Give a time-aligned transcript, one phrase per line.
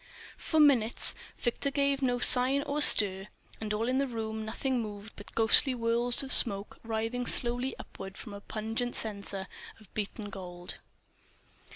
[0.39, 3.27] For minutes Victor gave no sign or stir;
[3.59, 8.17] and in all the room nothing moved but ghostly whorls of smoke writhing slowly upward
[8.17, 9.45] from a pungent censer
[9.79, 10.79] of beaten gold.